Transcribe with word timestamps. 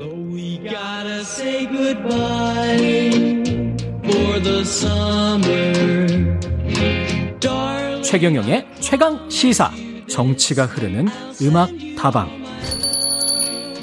we 0.00 0.58
gotta 0.58 1.20
say 1.20 1.66
goodbye 1.66 2.80
for 4.04 4.40
the 4.42 4.60
summer. 4.60 5.74
최경영의 8.02 8.66
최강 8.80 9.28
시사. 9.28 9.70
정치가 10.08 10.66
흐르는 10.66 11.08
음악 11.42 11.70
다방. 11.98 12.28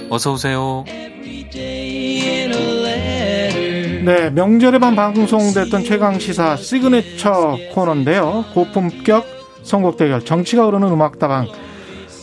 어서 0.09 0.33
오세요. 0.33 0.85
네, 4.03 4.29
명절에만 4.31 4.95
방송됐던 4.95 5.83
최강 5.83 6.17
시사 6.19 6.55
시그니처 6.55 7.57
코너인데요. 7.73 8.45
고품격 8.53 9.25
선곡 9.63 9.97
대결 9.97 10.23
정치가 10.23 10.65
흐르는 10.65 10.87
음악 10.89 11.19
다방. 11.19 11.47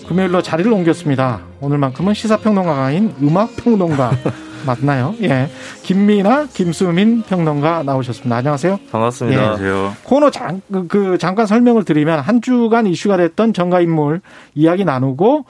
금요일로 0.08 0.40
자리를 0.42 0.72
옮겼습니다. 0.72 1.40
오늘만큼은 1.60 2.14
시사평론가가 2.14 2.84
아닌 2.84 3.14
음악평론가 3.22 4.12
맞나요? 4.66 5.14
예. 5.22 5.48
김미나, 5.82 6.46
김수민 6.52 7.22
평론가 7.22 7.82
나오셨습니다. 7.84 8.36
안녕하세요. 8.36 8.78
반갑습니다. 8.90 9.38
예. 9.38 9.44
안녕하세요. 9.44 9.92
코너 10.04 10.30
장, 10.30 10.60
그, 10.72 10.86
그, 10.88 11.18
잠깐 11.18 11.46
설명을 11.46 11.84
드리면 11.84 12.20
한 12.20 12.40
주간 12.40 12.86
이슈가 12.86 13.18
됐던 13.18 13.52
정가인물 13.52 14.20
이야기 14.54 14.84
나누고 14.84 15.44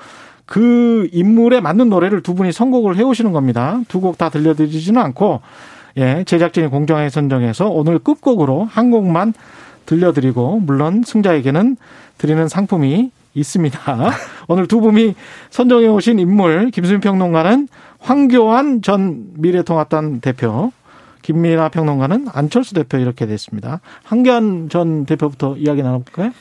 그 0.44 1.08
인물에 1.12 1.60
맞는 1.60 1.88
노래를 1.88 2.22
두 2.22 2.34
분이 2.34 2.52
선곡을 2.52 2.96
해오시는 2.96 3.32
겁니다. 3.32 3.80
두 3.88 4.00
곡 4.00 4.18
다 4.18 4.28
들려드리지는 4.28 5.00
않고, 5.00 5.40
예, 5.98 6.24
제작진이 6.26 6.68
공정하게 6.68 7.10
선정해서 7.10 7.68
오늘 7.68 7.98
끝곡으로 7.98 8.64
한 8.64 8.90
곡만 8.90 9.34
들려드리고, 9.86 10.60
물론 10.60 11.02
승자에게는 11.06 11.76
드리는 12.18 12.48
상품이 12.48 13.10
있습니다. 13.34 13.78
오늘 14.48 14.66
두 14.66 14.80
분이 14.80 15.14
선정해 15.50 15.86
오신 15.86 16.18
인물 16.18 16.70
김수민 16.70 17.00
평론가는 17.00 17.68
황교안 18.00 18.82
전 18.82 19.26
미래통합당 19.34 20.20
대표, 20.20 20.72
김민아 21.22 21.68
평론가는 21.68 22.28
안철수 22.32 22.74
대표 22.74 22.98
이렇게 22.98 23.26
됐습니다. 23.26 23.80
황교안 24.04 24.68
전 24.68 25.04
대표부터 25.04 25.56
이야기 25.56 25.82
나눠볼까요? 25.82 26.32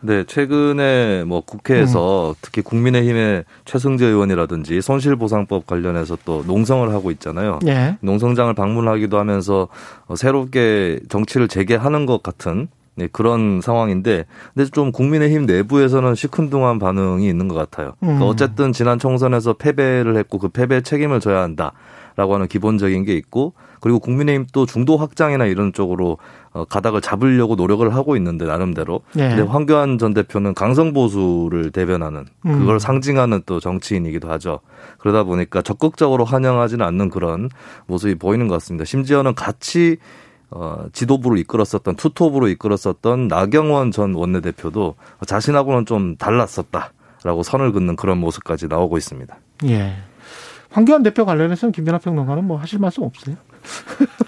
네, 0.00 0.24
최근에 0.24 1.24
뭐 1.24 1.40
국회에서 1.40 2.30
음. 2.30 2.34
특히 2.40 2.62
국민의힘의 2.62 3.44
최승재 3.64 4.06
의원이라든지 4.06 4.80
손실보상법 4.80 5.66
관련해서 5.66 6.16
또 6.24 6.44
농성을 6.46 6.88
하고 6.92 7.10
있잖아요. 7.10 7.58
예. 7.66 7.96
농성장을 8.00 8.52
방문하기도 8.54 9.18
하면서 9.18 9.68
새롭게 10.14 11.00
정치를 11.08 11.48
재개하는 11.48 12.06
것 12.06 12.22
같은 12.22 12.68
네, 12.96 13.08
그런 13.12 13.60
상황인데, 13.62 14.24
근데 14.54 14.70
좀 14.70 14.90
국민의힘 14.90 15.46
내부에서는 15.46 16.14
시큰둥한 16.14 16.78
반응이 16.78 17.28
있는 17.28 17.46
것 17.46 17.54
같아요. 17.54 17.92
그러니까 18.00 18.24
음. 18.24 18.28
어쨌든 18.28 18.72
지난 18.72 18.98
총선에서 18.98 19.52
패배를 19.52 20.16
했고 20.16 20.38
그 20.38 20.48
패배 20.48 20.80
책임을 20.80 21.20
져야 21.20 21.42
한다 21.42 21.72
라고 22.16 22.34
하는 22.34 22.48
기본적인 22.48 23.04
게 23.04 23.14
있고, 23.14 23.52
그리고 23.80 23.98
국민의힘 23.98 24.46
또 24.52 24.64
중도 24.64 24.96
확장이나 24.96 25.44
이런 25.44 25.74
쪽으로 25.74 26.16
어, 26.52 26.64
가닥을 26.64 27.02
잡으려고 27.02 27.54
노력을 27.54 27.94
하고 27.94 28.16
있는데 28.16 28.46
나름대로. 28.46 29.02
네. 29.12 29.28
근데 29.28 29.42
황교안 29.42 29.98
전 29.98 30.14
대표는 30.14 30.54
강성 30.54 30.94
보수를 30.94 31.70
대변하는 31.70 32.24
그걸 32.42 32.76
음. 32.76 32.78
상징하는 32.78 33.42
또 33.44 33.60
정치인이기도 33.60 34.30
하죠. 34.30 34.60
그러다 34.96 35.24
보니까 35.24 35.60
적극적으로 35.60 36.24
환영하지는 36.24 36.84
않는 36.86 37.10
그런 37.10 37.50
모습이 37.86 38.14
보이는 38.14 38.48
것 38.48 38.54
같습니다. 38.54 38.86
심지어는 38.86 39.34
같이 39.34 39.98
어, 40.50 40.86
지도부를 40.92 41.38
이끌었었던 41.38 41.96
투톱으로 41.96 42.48
이끌었었던 42.48 43.28
나경원 43.28 43.90
전 43.90 44.14
원내대표도 44.14 44.94
자신하고는 45.26 45.86
좀 45.86 46.16
달랐었다라고 46.16 47.42
선을 47.42 47.72
긋는 47.72 47.96
그런 47.96 48.18
모습까지 48.18 48.68
나오고 48.68 48.96
있습니다. 48.96 49.36
예. 49.64 49.96
황교안 50.70 51.02
대표 51.02 51.24
관련해서는 51.24 51.72
김연아 51.72 51.98
평론가는 51.98 52.44
뭐 52.44 52.58
하실 52.58 52.78
말씀 52.78 53.02
없어요? 53.02 53.36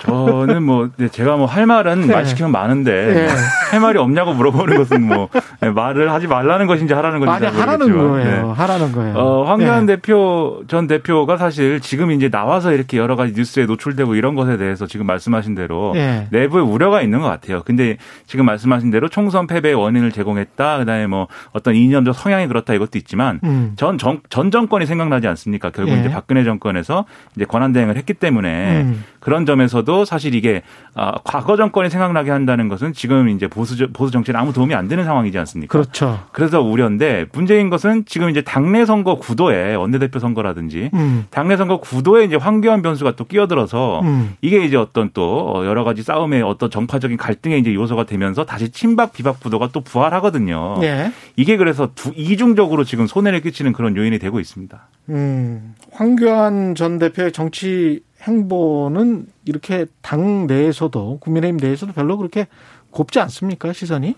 저는 0.00 0.62
뭐 0.62 0.88
네, 0.96 1.08
제가 1.08 1.36
뭐 1.36 1.48
할 1.48 1.66
말은 1.66 2.02
네. 2.02 2.12
말 2.14 2.26
시키면 2.26 2.52
많은데 2.52 3.14
네. 3.14 3.28
할 3.70 3.80
말이 3.80 3.98
없냐고 3.98 4.34
물어보는 4.34 4.76
것은 4.76 5.02
뭐 5.02 5.28
네, 5.60 5.70
말을 5.70 6.12
하지 6.12 6.26
말라는 6.26 6.66
것인지 6.66 6.92
하라는 6.94 7.20
건지 7.20 7.46
아니 7.46 7.56
하라는 7.56 7.96
거예요. 7.96 8.46
네. 8.46 8.52
하라는 8.52 8.92
거예요. 8.92 9.16
어, 9.16 9.44
황교안 9.44 9.86
네. 9.86 9.96
대표 9.96 10.62
전 10.68 10.86
대표가 10.86 11.36
사실 11.36 11.80
지금 11.80 12.10
이제 12.12 12.28
나와서 12.28 12.72
이렇게 12.72 12.98
여러 12.98 13.16
가지 13.16 13.32
뉴스에 13.34 13.66
노출되고 13.66 14.14
이런 14.14 14.34
것에 14.34 14.56
대해서 14.56 14.86
지금 14.86 15.06
말씀하신 15.06 15.54
대로 15.54 15.94
내부에 16.30 16.60
우려가 16.60 17.00
있는 17.02 17.20
것 17.20 17.28
같아요. 17.28 17.62
근데 17.64 17.96
지금 18.26 18.44
말씀하신 18.46 18.90
대로 18.90 19.08
총선 19.08 19.46
패배의 19.46 19.74
원인을 19.74 20.12
제공했다. 20.12 20.78
그다음에 20.78 21.06
뭐 21.06 21.28
어떤 21.52 21.74
이념적 21.74 22.14
성향이 22.14 22.46
그렇다 22.46 22.74
이것도 22.74 22.98
있지만 22.98 23.40
음. 23.44 23.72
전, 23.76 23.96
전, 23.98 24.20
전 24.28 24.50
정권이 24.50 24.86
생각나지 24.86 25.26
않습니까? 25.28 25.70
결국 25.70 25.94
이제 25.94 26.10
박근혜 26.10 26.44
정권에서 26.44 27.06
이제 27.36 27.44
권한 27.44 27.72
대행을 27.72 27.96
했기 27.96 28.14
때문에 28.14 28.82
음. 28.82 29.04
그런 29.20 29.46
점에서도 29.46 30.04
사실 30.04 30.34
이게 30.34 30.62
아, 30.94 31.14
과거 31.24 31.56
정권이 31.56 31.90
생각나게 31.90 32.30
한다는 32.30 32.68
것은 32.68 32.92
지금 32.92 33.28
이제 33.28 33.46
보수 33.48 33.88
보수 33.92 34.12
정치에 34.12 34.34
아무 34.36 34.52
도움이 34.52 34.74
안 34.74 34.88
되는 34.88 35.04
상황이지 35.04 35.38
않습니까? 35.38 35.72
그렇죠. 35.72 36.24
그래서 36.32 36.60
우려인데 36.60 37.26
문제인 37.32 37.70
것은 37.70 38.04
지금 38.06 38.30
이제 38.30 38.42
당내 38.42 38.84
선거 38.84 39.16
구도에 39.16 39.74
원내대표 39.74 40.18
선거라든지 40.18 40.90
음. 40.94 41.26
당내 41.30 41.56
선거 41.56 41.78
구도에 41.78 42.24
이제 42.24 42.36
황교안 42.36 42.82
변수가 42.82 43.16
또 43.16 43.24
끼어들어서 43.24 44.00
음. 44.02 44.34
이게 44.40 44.64
이제 44.64 44.76
어떤 44.76 45.10
또 45.14 45.64
여러 45.66 45.84
가지 45.84 46.02
싸움의 46.02 46.42
어떤 46.42 46.70
정파적인 46.70 47.16
갈등의 47.16 47.60
이제 47.60 47.74
요소가 47.74 48.04
되면서 48.04 48.44
다시 48.44 48.70
친박 48.70 49.12
비박 49.12 49.40
구도가 49.40 49.70
또 49.72 49.80
부활하거든요. 49.80 50.78
네. 50.80 51.12
이게 51.36 51.56
그래서 51.56 51.90
두, 51.94 52.12
이중적으로 52.16 52.84
지금 52.84 53.06
손해를 53.06 53.40
끼치는 53.40 53.72
그런 53.72 53.96
요인이 53.96 54.18
되고 54.18 54.40
있습니다. 54.40 54.88
음, 55.10 55.74
황교안 55.92 56.74
전 56.74 56.98
대표의 56.98 57.32
정치 57.32 58.00
행보는 58.22 59.26
이렇게 59.44 59.86
당 60.02 60.46
내에서도 60.46 61.18
국민의힘 61.20 61.56
내에서도 61.56 61.92
별로 61.92 62.16
그렇게 62.16 62.46
곱지 62.90 63.20
않습니까 63.20 63.72
시선이? 63.72 64.14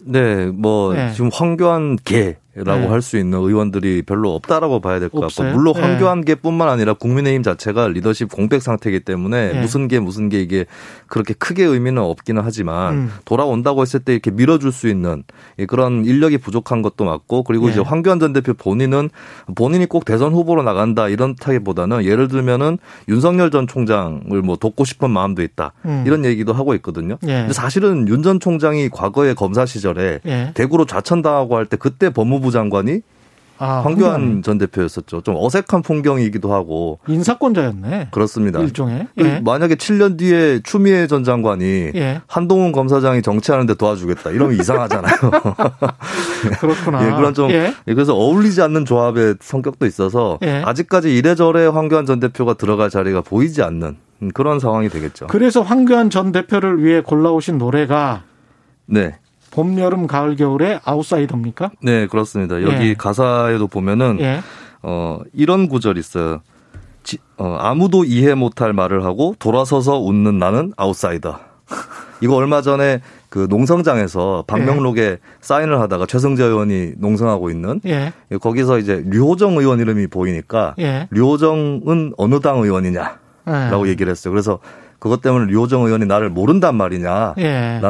네, 0.00 0.46
뭐 0.46 0.94
네. 0.94 1.12
지금 1.12 1.30
황교안 1.32 1.96
개 2.04 2.36
라고 2.56 2.80
네. 2.82 2.86
할수 2.88 3.18
있는 3.18 3.38
의원들이 3.38 4.02
별로 4.02 4.34
없다라고 4.34 4.80
봐야 4.80 4.98
될 4.98 5.08
것 5.10 5.20
같고 5.20 5.42
물론 5.52 5.74
네. 5.74 5.80
황교안계뿐만 5.82 6.68
아니라 6.68 6.94
국민의힘 6.94 7.42
자체가 7.42 7.88
리더십 7.88 8.30
공백 8.32 8.62
상태이기 8.62 9.00
때문에 9.00 9.52
네. 9.52 9.60
무슨 9.60 9.88
게 9.88 10.00
무슨 10.00 10.28
게 10.28 10.40
이게 10.40 10.66
그렇게 11.06 11.34
크게 11.34 11.64
의미는 11.64 12.02
없기는 12.02 12.40
하지만 12.44 12.94
음. 12.94 13.12
돌아온다고 13.24 13.82
했을 13.82 14.00
때 14.00 14.12
이렇게 14.12 14.30
밀어줄 14.30 14.72
수 14.72 14.88
있는 14.88 15.22
그런 15.68 16.04
인력이 16.04 16.38
부족한 16.38 16.82
것도 16.82 17.04
맞고 17.04 17.44
그리고 17.44 17.66
네. 17.66 17.72
이제 17.72 17.80
황교안 17.80 18.20
전 18.20 18.32
대표 18.32 18.54
본인은 18.54 19.10
본인이 19.54 19.86
꼭 19.86 20.04
대선 20.04 20.32
후보로 20.32 20.62
나간다 20.62 21.08
이런 21.08 21.34
타기보다는 21.36 22.04
예를 22.04 22.28
들면은 22.28 22.78
윤석열 23.08 23.50
전 23.50 23.66
총장을 23.66 24.30
뭐 24.42 24.56
돕고 24.56 24.84
싶은 24.84 25.10
마음도 25.10 25.42
있다 25.42 25.72
음. 25.84 26.04
이런 26.06 26.24
얘기도 26.24 26.52
하고 26.52 26.74
있거든요. 26.74 27.18
예. 27.24 27.40
근데 27.40 27.52
사실은 27.52 28.08
윤 28.08 28.22
전 28.26 28.40
총장이 28.40 28.88
과거에 28.88 29.34
검사 29.34 29.64
시절에 29.66 30.18
예. 30.26 30.50
대구로 30.54 30.84
좌천당하고 30.86 31.56
할 31.56 31.66
때 31.66 31.76
그때 31.76 32.10
법무부 32.10 32.45
법무부 32.46 32.50
장관이 32.52 33.00
아, 33.58 33.80
황교안 33.80 34.42
전 34.42 34.58
대표였었죠. 34.58 35.22
좀 35.22 35.34
어색한 35.38 35.80
풍경이기도 35.80 36.52
하고. 36.52 36.98
인사권자였네. 37.08 38.08
그렇습니다. 38.10 38.60
일종의. 38.60 39.08
그 39.16 39.24
예. 39.24 39.40
만약에 39.40 39.76
7년 39.76 40.18
뒤에 40.18 40.60
추미애 40.62 41.06
전 41.06 41.24
장관이 41.24 41.92
예. 41.94 42.20
한동훈 42.26 42.72
검사장이 42.72 43.22
정치하는데 43.22 43.74
도와주겠다. 43.74 44.30
이러면 44.30 44.56
이상하잖아요. 44.60 45.16
그렇구나. 46.60 47.06
예, 47.06 47.16
그런 47.16 47.32
좀 47.32 47.50
예. 47.50 47.72
예. 47.88 47.94
그래서 47.94 48.14
어울리지 48.14 48.60
않는 48.60 48.84
조합의 48.84 49.36
성격도 49.40 49.86
있어서 49.86 50.38
예. 50.42 50.62
아직까지 50.62 51.16
이래저래 51.16 51.64
황교안 51.66 52.04
전 52.04 52.20
대표가 52.20 52.54
들어갈 52.54 52.90
자리가 52.90 53.22
보이지 53.22 53.62
않는 53.62 53.96
그런 54.34 54.60
상황이 54.60 54.90
되겠죠. 54.90 55.28
그래서 55.28 55.62
황교안 55.62 56.10
전 56.10 56.30
대표를 56.30 56.84
위해 56.84 57.00
골라오신 57.00 57.56
노래가 57.56 58.24
네. 58.84 59.16
봄, 59.56 59.78
여름, 59.78 60.06
가을, 60.06 60.36
겨울의 60.36 60.80
아웃사이더입니까? 60.84 61.70
네, 61.80 62.06
그렇습니다. 62.08 62.62
여기 62.62 62.88
예. 62.88 62.94
가사에도 62.94 63.66
보면은 63.68 64.18
예. 64.20 64.40
어, 64.82 65.20
이런 65.32 65.66
구절 65.68 65.96
있어요. 65.96 66.42
지, 67.02 67.16
어, 67.38 67.56
아무도 67.58 68.04
이해 68.04 68.34
못할 68.34 68.74
말을 68.74 69.06
하고 69.06 69.34
돌아서서 69.38 69.98
웃는 69.98 70.38
나는 70.38 70.74
아웃사이더. 70.76 71.40
이거 72.20 72.34
얼마 72.36 72.60
전에 72.60 73.00
그 73.30 73.46
농성장에서 73.48 74.44
방명록에 74.46 75.00
예. 75.00 75.18
사인을 75.40 75.80
하다가 75.80 76.04
최승재 76.04 76.44
의원이 76.44 76.92
농성하고 76.98 77.48
있는 77.48 77.80
예. 77.86 78.12
거기서 78.38 78.78
이제 78.78 79.02
류호정 79.06 79.56
의원 79.56 79.80
이름이 79.80 80.08
보이니까 80.08 80.74
예. 80.80 81.08
류호정은 81.10 82.12
어느 82.18 82.40
당 82.40 82.58
의원이냐라고 82.58 83.86
예. 83.86 83.90
얘기를 83.90 84.10
했어요. 84.10 84.32
그래서 84.32 84.58
그것 85.06 85.22
때문에 85.22 85.46
류호정 85.52 85.84
의원이 85.84 86.04
나를 86.06 86.30
모른단 86.30 86.74
말이냐라는 86.74 87.38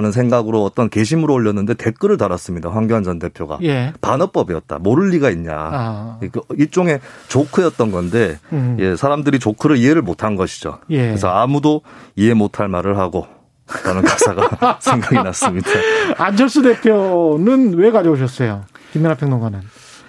예. 0.08 0.12
생각으로 0.12 0.62
어떤 0.64 0.90
게시물을 0.90 1.34
올렸는데 1.34 1.74
댓글을 1.74 2.18
달았습니다. 2.18 2.70
황교안 2.70 3.04
전 3.04 3.18
대표가 3.18 3.58
예. 3.62 3.94
반어법이었다. 4.02 4.78
모를 4.80 5.08
리가 5.10 5.30
있냐. 5.30 5.52
아. 5.54 6.18
그 6.20 6.40
일종의 6.58 7.00
조크였던 7.28 7.90
건데 7.90 8.38
음. 8.52 8.76
예, 8.80 8.96
사람들이 8.96 9.38
조크를 9.38 9.78
이해를 9.78 10.02
못한 10.02 10.36
것이죠. 10.36 10.78
예. 10.90 11.06
그래서 11.06 11.30
아무도 11.30 11.80
이해 12.16 12.34
못할 12.34 12.68
말을 12.68 12.98
하고 12.98 13.26
라는 13.84 14.02
가사가 14.02 14.78
생각이 14.80 15.14
났습니다. 15.14 15.70
안철수 16.18 16.62
대표는 16.62 17.78
왜 17.78 17.90
가져오셨어요? 17.90 18.64
김연아 18.92 19.14
평론가는. 19.14 19.60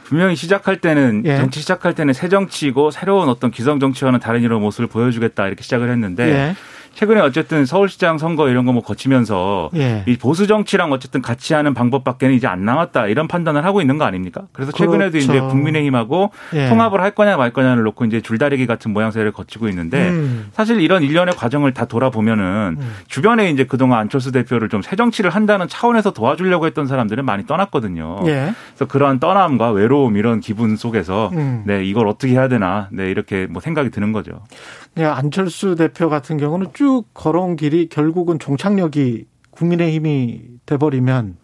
분명히 0.03 0.36
시작할 0.36 0.81
때는 0.81 1.24
예. 1.25 1.38
정치 1.38 1.62
시작할 1.62 1.94
때는 1.94 2.13
새 2.13 2.27
정치이고 2.27 2.92
새로운 2.92 3.30
어떤 3.30 3.50
기성 3.51 3.80
정치와는 3.80 4.19
다른 4.19 4.42
이런 4.42 4.62
모습을 4.62 4.88
보여주겠다 4.88 5.48
이렇게 5.48 5.63
시작을 5.63 5.89
했는데 5.89 6.30
예. 6.30 6.56
최근에 6.98 7.22
어쨌든 7.22 7.66
서울시장 7.66 8.18
선거 8.18 8.50
이런 8.50 8.66
거 8.66 8.72
뭐 8.78 8.82
거치면서 8.84 9.70
예. 9.76 10.04
이 10.08 10.18
보수 10.18 10.46
정치랑 10.48 10.92
어쨌든 10.92 11.22
같이 11.22 11.54
하는 11.54 11.74
방법밖에는 11.74 12.36
이제 12.36 12.48
안 12.48 12.66
남았다 12.66 13.08
이런 13.08 13.28
판단을 13.28 13.64
하고 13.66 13.82
있는 13.82 13.98
거 13.98 14.04
아닙니까? 14.06 14.44
그래서 14.52 14.72
최근에도 14.72 15.12
그렇죠. 15.12 15.32
이제 15.32 15.40
국민의힘하고 15.40 16.32
예. 16.54 16.70
통합을 16.70 17.02
할 17.02 17.12
거냐 17.12 17.38
말 17.38 17.52
거냐를 17.54 17.84
놓고 17.84 18.06
이제 18.06 18.20
줄다리기 18.22 18.66
같은 18.68 18.92
모양새를 18.94 19.32
거치고 19.32 19.68
있는데 19.70 20.10
음. 20.10 20.50
사실 20.54 20.82
이런 20.82 21.02
일련의 21.04 21.36
과정을 21.36 21.74
다 21.74 21.86
돌아보면은 21.86 22.78
음. 22.80 22.94
주변에 23.08 23.50
이제 23.52 23.64
그동안 23.66 24.00
안철수 24.00 24.32
대표를 24.32 24.70
좀 24.70 24.82
새 24.82 24.96
정치를 24.96 25.32
한다는 25.32 25.68
차원에서 25.68 26.12
도와주려고 26.14 26.66
했던 26.66 26.88
사람들은 26.88 27.26
많이 27.26 27.46
떠났거든요. 27.46 28.20
예. 28.28 28.54
그래서 28.70 28.86
그러한 28.86 29.20
떠남과 29.20 29.72
외로움 29.72 30.18
이런 30.18 30.40
기분 30.40 30.76
속에서 30.78 31.30
음. 31.34 31.64
네 31.66 31.84
이걸 31.86 32.08
어떻게 32.08 32.34
해야 32.34 32.48
되나 32.48 32.88
네 32.92 33.10
이렇게 33.12 33.48
뭐 33.50 33.62
생각이 33.62 33.90
드는 33.92 34.12
거죠. 34.14 34.44
네, 34.96 35.06
안철수 35.06 35.76
대표 35.76 36.10
같은 36.10 36.38
경우는 36.38 36.68
쭉 36.74 36.87
걸어온 37.13 37.56
길이 37.56 37.89
결국은 37.89 38.39
종착역이 38.39 39.25
국민의힘이 39.51 40.42
돼버리면 40.66 41.38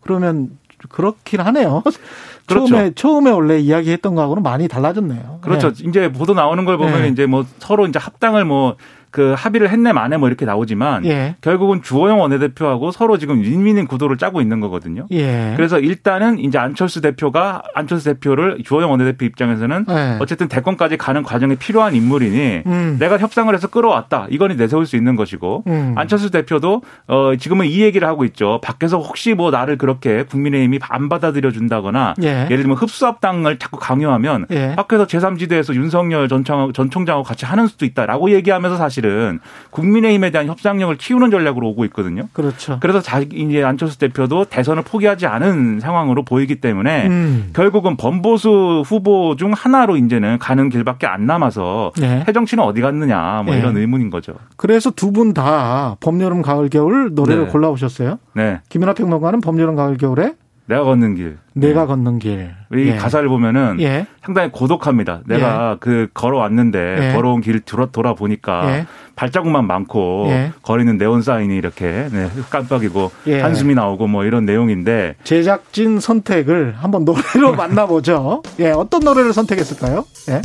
그러면 0.00 0.58
그렇긴 0.88 1.40
하네요. 1.40 1.82
그렇죠. 2.46 2.66
처음에 2.66 2.92
처음에 2.94 3.30
원래 3.30 3.58
이야기했던 3.58 4.14
거하고는 4.14 4.42
많이 4.42 4.66
달라졌네요. 4.66 5.38
그렇죠. 5.40 5.72
네. 5.72 5.88
이제 5.88 6.12
보도 6.12 6.34
나오는 6.34 6.64
걸 6.64 6.78
보면 6.78 7.02
네. 7.02 7.08
이제 7.08 7.26
뭐 7.26 7.44
서로 7.58 7.86
이제 7.86 7.98
합당을 7.98 8.44
뭐 8.44 8.76
그 9.10 9.34
합의를 9.36 9.70
했네 9.70 9.92
마네 9.92 10.16
뭐 10.16 10.28
이렇게 10.28 10.44
나오지만 10.44 11.04
예. 11.06 11.36
결국은 11.40 11.82
주호영 11.82 12.20
원내대표하고 12.20 12.92
서로 12.92 13.18
지금 13.18 13.42
윈윈인 13.42 13.86
구도를 13.86 14.18
짜고 14.18 14.40
있는 14.40 14.60
거거든요. 14.60 15.06
예. 15.10 15.54
그래서 15.56 15.80
일단은 15.80 16.38
이제 16.38 16.58
안철수 16.58 17.00
대표가 17.00 17.62
안철수 17.74 18.04
대표를 18.04 18.62
주호영 18.64 18.90
원내대표 18.90 19.24
입장에서는 19.24 19.86
예. 19.88 20.16
어쨌든 20.20 20.48
대권까지 20.48 20.96
가는 20.96 21.22
과정에 21.22 21.56
필요한 21.56 21.94
인물이니 21.94 22.62
음. 22.66 22.96
내가 23.00 23.18
협상을 23.18 23.52
해서 23.52 23.66
끌어왔다. 23.66 24.28
이거는 24.30 24.56
내세울 24.56 24.86
수 24.86 24.96
있는 24.96 25.16
것이고 25.16 25.64
음. 25.66 25.94
안철수 25.96 26.30
대표도 26.30 26.82
어 27.08 27.32
지금은 27.36 27.66
이 27.66 27.80
얘기를 27.80 28.06
하고 28.06 28.24
있죠. 28.24 28.60
밖에서 28.62 28.98
혹시 28.98 29.34
뭐 29.34 29.50
나를 29.50 29.76
그렇게 29.76 30.22
국민의힘이 30.22 30.78
안 30.82 31.08
받아들여 31.08 31.50
준다거나 31.50 32.14
예. 32.22 32.46
를 32.46 32.58
들면 32.58 32.76
흡수합당을 32.76 33.58
자꾸 33.58 33.78
강요하면 33.78 34.46
예. 34.50 34.74
밖에서 34.76 35.06
제3지대에서 35.06 35.74
윤석열 35.74 36.28
전, 36.28 36.44
전 36.44 36.72
총장하고 36.72 37.24
같이 37.24 37.44
하는 37.44 37.66
수도 37.66 37.84
있다라고 37.84 38.30
얘기하면서 38.30 38.76
사실 38.76 38.99
사실은 39.00 39.40
국민의힘에 39.70 40.30
대한 40.30 40.46
협상력을 40.46 40.94
키우는 40.96 41.30
전략으로 41.30 41.68
오고 41.70 41.84
있거든요. 41.86 42.28
그렇죠. 42.32 42.78
그래서 42.80 43.00
자기 43.00 43.40
이제 43.40 43.62
안철수 43.64 43.98
대표도 43.98 44.44
대선을 44.46 44.82
포기하지 44.82 45.26
않은 45.26 45.80
상황으로 45.80 46.24
보이기 46.24 46.60
때문에 46.60 47.06
음. 47.08 47.50
결국은 47.54 47.96
범보수 47.96 48.82
후보 48.86 49.36
중 49.36 49.52
하나로 49.52 49.96
이제는 49.96 50.38
가는 50.38 50.68
길밖에 50.68 51.06
안 51.06 51.26
남아서 51.26 51.92
네. 51.98 52.24
해정치는 52.28 52.62
어디 52.62 52.80
갔느냐 52.80 53.42
뭐 53.44 53.54
네. 53.54 53.60
이런 53.60 53.76
의문인 53.76 54.10
거죠. 54.10 54.34
그래서 54.56 54.90
두 54.90 55.10
분 55.10 55.30
다 55.34 55.96
봄, 56.00 56.20
여름, 56.20 56.40
가을, 56.42 56.68
겨울 56.68 57.14
노래를 57.14 57.46
네. 57.46 57.50
골라오셨어요. 57.50 58.18
네. 58.34 58.60
김연아 58.68 58.94
평론가는 58.94 59.40
봄, 59.40 59.58
여름, 59.58 59.74
가을, 59.76 59.96
겨울에 59.96 60.34
내가 60.70 60.84
걷는 60.84 61.16
길. 61.16 61.36
내가 61.52 61.80
네. 61.80 61.86
걷는 61.88 62.18
길. 62.20 62.54
이 62.72 62.86
예. 62.86 62.94
가사를 62.96 63.28
보면은 63.28 63.78
예. 63.80 64.06
상당히 64.22 64.52
고독합니다. 64.52 65.22
내가 65.26 65.72
예. 65.72 65.76
그 65.80 66.06
걸어왔는데 66.14 67.08
예. 67.08 67.12
걸어온 67.12 67.40
길 67.40 67.58
돌아, 67.58 67.86
돌아보니까 67.86 68.72
예. 68.72 68.86
발자국만 69.16 69.66
많고 69.66 70.26
예. 70.28 70.52
거리는 70.62 70.96
네온 70.96 71.22
사인이 71.22 71.56
이렇게 71.56 72.08
네, 72.12 72.30
깜빡이고 72.50 73.10
한숨이 73.26 73.74
나오고 73.74 74.06
뭐 74.06 74.24
이런 74.24 74.44
내용인데 74.44 75.16
제작진 75.24 75.98
선택을 75.98 76.76
한번 76.78 77.04
노래로 77.04 77.54
만나보죠. 77.58 78.42
예, 78.60 78.70
어떤 78.70 79.00
노래를 79.00 79.32
선택했을까요? 79.32 80.04
예. 80.28 80.40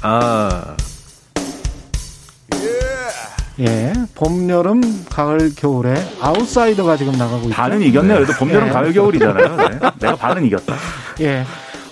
아. 0.00 0.76
예. 3.60 3.92
봄, 4.14 4.48
여름, 4.50 4.80
가을, 5.10 5.54
겨울에 5.54 5.94
아웃사이더가 6.20 6.96
지금 6.96 7.12
나가고 7.12 7.44
있죠. 7.44 7.54
반은 7.54 7.82
이겼네요. 7.82 8.16
그래도 8.16 8.32
봄, 8.34 8.50
여름, 8.50 8.68
예. 8.68 8.72
가을, 8.72 8.92
겨울이잖아요. 8.92 9.56
네. 9.56 9.78
내가 10.00 10.16
반은 10.16 10.44
이겼다. 10.46 10.74
예. 11.20 11.44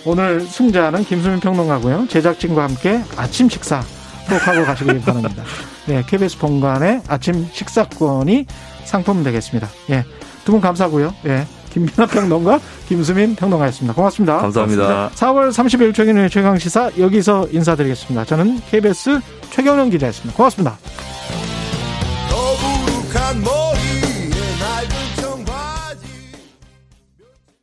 오늘 0.04 0.40
승자는 0.40 1.04
김수민 1.04 1.38
평론가고요. 1.40 2.08
제작진과 2.08 2.64
함께 2.64 3.00
아침 3.16 3.48
식사 3.48 3.80
꼭 4.28 4.46
하고 4.48 4.64
가시길 4.64 5.00
바랍니다. 5.02 5.44
예. 5.88 6.02
KBS 6.06 6.38
본관의 6.38 7.02
아침 7.08 7.46
식사권이 7.52 8.46
상품 8.84 9.22
되겠습니다. 9.22 9.68
예. 9.90 10.04
두 10.44 10.50
분 10.52 10.60
감사하고요. 10.60 11.14
예. 11.26 11.46
김민아 11.70 12.06
평론가, 12.06 12.60
김수민 12.88 13.34
평론가였습니다. 13.36 13.94
고맙습니다. 13.94 14.38
감사합니다. 14.38 15.10
4월 15.14 15.50
30일 15.50 15.94
최경영의 15.94 16.28
최강시사 16.28 16.90
여기서 16.98 17.46
인사드리겠습니다. 17.50 18.24
저는 18.26 18.60
KBS 18.70 19.20
최경영 19.50 19.88
기자였습니다. 19.90 20.36
고맙습니다. 20.36 20.76
one 23.32 23.44
more. 23.44 23.61